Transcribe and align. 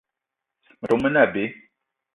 Metom 0.81 0.99
me 1.01 1.09
ne 1.11 1.21
abe. 1.25 1.43